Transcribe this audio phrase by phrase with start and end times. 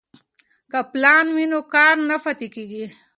[0.71, 2.85] که پلان وي نو کار نه پاتې کیږي.